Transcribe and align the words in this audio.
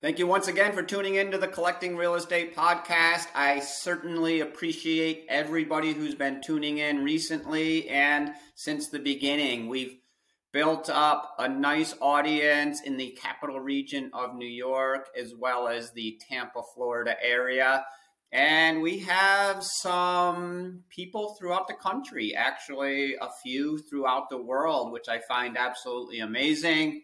Thank 0.00 0.20
you 0.20 0.28
once 0.28 0.46
again 0.46 0.74
for 0.74 0.84
tuning 0.84 1.16
in 1.16 1.32
to 1.32 1.38
the 1.38 1.48
Collecting 1.48 1.96
Real 1.96 2.14
Estate 2.14 2.54
podcast. 2.54 3.26
I 3.34 3.58
certainly 3.58 4.38
appreciate 4.38 5.26
everybody 5.28 5.92
who's 5.92 6.14
been 6.14 6.40
tuning 6.40 6.78
in 6.78 7.02
recently 7.02 7.88
and 7.88 8.30
since 8.54 8.90
the 8.90 9.00
beginning. 9.00 9.66
We've 9.66 9.96
built 10.52 10.88
up 10.88 11.34
a 11.40 11.48
nice 11.48 11.96
audience 12.00 12.80
in 12.80 12.96
the 12.96 13.18
capital 13.20 13.58
region 13.58 14.12
of 14.14 14.36
New 14.36 14.46
York 14.46 15.08
as 15.20 15.34
well 15.36 15.66
as 15.66 15.90
the 15.90 16.16
Tampa, 16.30 16.62
Florida 16.76 17.16
area. 17.20 17.84
And 18.30 18.80
we 18.80 19.00
have 19.00 19.64
some 19.64 20.84
people 20.90 21.34
throughout 21.34 21.66
the 21.66 21.74
country, 21.74 22.36
actually, 22.36 23.16
a 23.20 23.30
few 23.42 23.78
throughout 23.78 24.30
the 24.30 24.40
world, 24.40 24.92
which 24.92 25.08
I 25.08 25.18
find 25.18 25.58
absolutely 25.58 26.20
amazing 26.20 27.02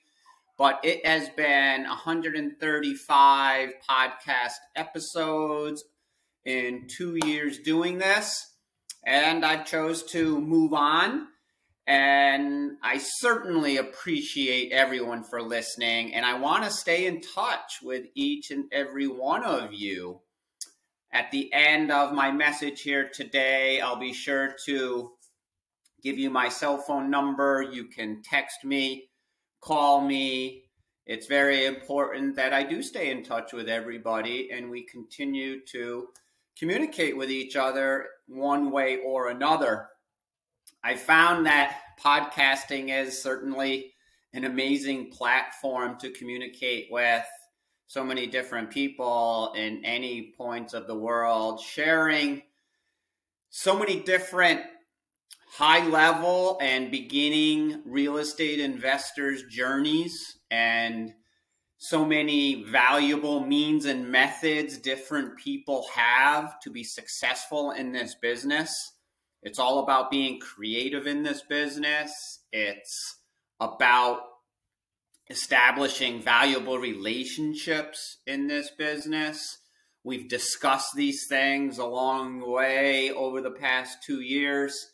but 0.57 0.81
it 0.85 1.05
has 1.05 1.29
been 1.31 1.83
135 1.83 3.71
podcast 3.89 4.53
episodes 4.77 5.85
in 6.45 6.87
two 6.89 7.19
years 7.25 7.59
doing 7.59 7.99
this 7.99 8.55
and 9.07 9.45
i 9.45 9.63
chose 9.63 10.03
to 10.03 10.41
move 10.41 10.73
on. 10.73 11.29
And 11.87 12.79
i 12.83 12.99
certainly 12.99 13.77
appreciate 13.77 14.73
everyone 14.73 15.25
for 15.25 15.43
listening 15.43 16.15
and 16.15 16.25
i 16.25 16.39
want 16.39 16.65
to 16.65 16.71
stay 16.71 17.07
in 17.07 17.21
touch 17.21 17.81
with 17.83 18.07
each 18.15 18.51
and 18.51 18.65
every 18.73 19.07
one 19.07 19.45
of 19.45 19.75
you. 19.75 20.21
At 21.13 21.31
the 21.31 21.53
end 21.53 21.93
of 21.93 22.13
my 22.13 22.33
message 22.33 22.81
here 22.83 23.11
today 23.13 23.81
i'll 23.81 23.99
be 23.99 24.15
sure 24.15 24.55
to 24.67 25.11
give 26.03 26.19
you 26.19 26.31
my 26.31 26.49
cell 26.49 26.79
phone 26.79 27.11
number. 27.11 27.63
You 27.63 27.87
can 27.87 28.23
text 28.23 28.65
me 28.65 29.09
call 29.65 30.03
me. 30.03 30.65
It's 31.07 31.27
very 31.27 31.65
important 31.65 32.37
that 32.37 32.53
I 32.53 32.63
do 32.63 32.83
stay 32.83 33.11
in 33.11 33.25
touch 33.25 33.53
with 33.53 33.69
everybody 33.69 34.51
and 34.53 34.71
we 34.71 34.83
continue 34.83 35.65
to 35.67 36.09
communicate 36.59 37.17
with 37.17 37.31
each 37.31 37.57
other 37.57 38.07
one 38.27 38.71
way 38.71 38.99
or 39.05 39.31
another. 39.31 39.89
I 40.83 40.97
found 40.97 41.47
that 41.47 41.79
podcasting 42.03 42.91
is 42.91 43.21
certainly 43.23 43.95
an 44.35 44.45
amazing 44.45 45.11
platform 45.11 45.97
to 46.01 46.11
communicate 46.11 46.89
with 46.91 47.25
so 47.87 48.05
many 48.05 48.27
different 48.27 48.71
people 48.71 49.55
in 49.57 49.83
any 49.85 50.35
points 50.37 50.75
of 50.75 50.87
the 50.87 50.95
world, 50.95 51.61
sharing 51.61 52.43
so 53.49 53.79
many 53.79 54.01
different 54.01 54.61
high 55.57 55.87
level 55.87 56.59
and 56.61 56.91
beginning 56.91 57.81
real 57.87 58.17
estate 58.17 58.59
investors' 58.59 59.45
journeys 59.49 60.13
and 60.51 61.15
so 61.79 62.05
many 62.05 62.65
valuable 62.65 63.39
means 63.39 63.85
and 63.85 64.11
methods 64.11 64.79
different 64.79 65.39
people 65.39 65.87
have 65.95 66.59
to 66.59 66.71
be 66.71 66.83
successful 66.83 67.71
in 67.71 67.93
this 67.93 68.17
business. 68.21 68.69
It's 69.45 69.61
all 69.61 69.79
about 69.79 70.11
being 70.11 70.41
creative 70.41 71.07
in 71.07 71.23
this 71.23 71.43
business. 71.49 72.11
It's 72.51 73.21
about 73.61 74.23
establishing 75.31 76.21
valuable 76.21 76.81
relationships 76.81 78.19
in 78.27 78.49
this 78.49 78.71
business. 78.77 79.59
We've 80.03 80.29
discussed 80.29 80.97
these 80.97 81.27
things 81.29 81.79
along 81.79 82.41
the 82.41 82.51
way 82.51 83.13
over 83.13 83.41
the 83.41 83.53
past 83.53 83.99
two 84.05 84.21
years 84.21 84.94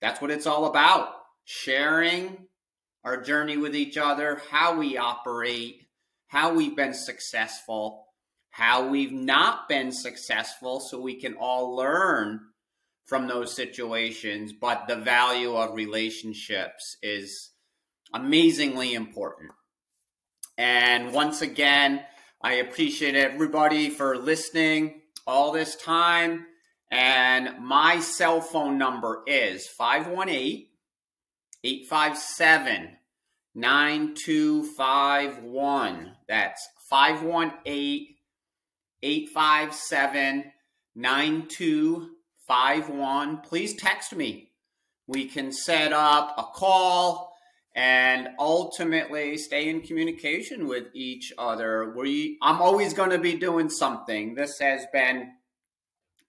that's 0.00 0.20
what 0.20 0.30
it's 0.30 0.46
all 0.46 0.66
about 0.66 1.10
sharing 1.44 2.46
our 3.04 3.22
journey 3.22 3.56
with 3.56 3.74
each 3.74 3.96
other, 3.96 4.42
how 4.50 4.76
we 4.76 4.98
operate, 4.98 5.86
how 6.26 6.52
we've 6.52 6.74
been 6.74 6.92
successful, 6.92 8.06
how 8.50 8.88
we've 8.88 9.12
not 9.12 9.68
been 9.68 9.92
successful, 9.92 10.80
so 10.80 11.00
we 11.00 11.14
can 11.14 11.34
all 11.34 11.76
learn 11.76 12.40
from 13.04 13.28
those 13.28 13.54
situations. 13.54 14.52
But 14.52 14.88
the 14.88 14.96
value 14.96 15.54
of 15.54 15.76
relationships 15.76 16.96
is 17.00 17.52
amazingly 18.12 18.94
important. 18.94 19.52
And 20.58 21.12
once 21.12 21.42
again, 21.42 22.02
I 22.42 22.54
appreciate 22.54 23.14
everybody 23.14 23.88
for 23.88 24.16
listening 24.16 25.02
all 25.26 25.52
this 25.52 25.76
time. 25.76 26.46
And 26.96 27.62
my 27.62 28.00
cell 28.00 28.40
phone 28.40 28.78
number 28.78 29.22
is 29.26 29.68
518 29.68 30.66
857 31.62 32.96
9251. 33.54 36.12
That's 36.26 36.66
518 36.88 38.14
857 39.02 40.52
9251. 40.94 43.40
Please 43.42 43.74
text 43.74 44.16
me. 44.16 44.52
We 45.06 45.26
can 45.26 45.52
set 45.52 45.92
up 45.92 46.34
a 46.38 46.44
call 46.44 47.36
and 47.74 48.30
ultimately 48.38 49.36
stay 49.36 49.68
in 49.68 49.82
communication 49.82 50.66
with 50.66 50.86
each 50.94 51.30
other. 51.36 51.92
We 51.94 52.38
I'm 52.40 52.62
always 52.62 52.94
going 52.94 53.10
to 53.10 53.18
be 53.18 53.34
doing 53.34 53.68
something. 53.68 54.34
This 54.34 54.58
has 54.60 54.86
been 54.94 55.32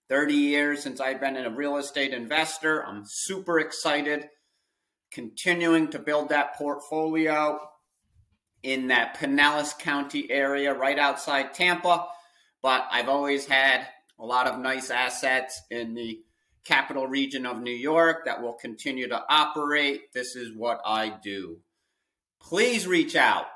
30 0.08 0.34
years 0.34 0.82
since 0.82 1.00
I've 1.00 1.20
been 1.20 1.36
a 1.36 1.50
real 1.50 1.76
estate 1.76 2.14
investor. 2.14 2.84
I'm 2.84 3.04
super 3.06 3.58
excited 3.60 4.28
continuing 5.10 5.88
to 5.88 5.98
build 5.98 6.28
that 6.30 6.56
portfolio 6.56 7.58
in 8.62 8.88
that 8.88 9.16
Pinellas 9.16 9.78
County 9.78 10.30
area 10.30 10.74
right 10.74 10.98
outside 10.98 11.54
Tampa. 11.54 12.06
But 12.62 12.86
I've 12.90 13.08
always 13.08 13.46
had 13.46 13.86
a 14.18 14.24
lot 14.24 14.46
of 14.46 14.58
nice 14.58 14.90
assets 14.90 15.60
in 15.70 15.94
the 15.94 16.20
capital 16.64 17.06
region 17.06 17.46
of 17.46 17.60
New 17.60 17.70
York 17.70 18.24
that 18.24 18.42
will 18.42 18.54
continue 18.54 19.08
to 19.08 19.24
operate. 19.28 20.12
This 20.12 20.36
is 20.36 20.52
what 20.52 20.80
I 20.84 21.14
do. 21.22 21.58
Please 22.40 22.86
reach 22.86 23.16
out 23.16 23.46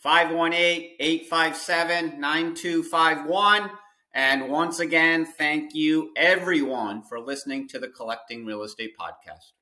518 0.00 0.96
857 0.98 2.20
9251. 2.20 3.70
And 4.14 4.50
once 4.50 4.78
again, 4.78 5.24
thank 5.24 5.74
you 5.74 6.12
everyone 6.16 7.02
for 7.02 7.18
listening 7.18 7.66
to 7.68 7.78
the 7.78 7.88
Collecting 7.88 8.44
Real 8.44 8.62
Estate 8.62 8.92
Podcast. 8.98 9.52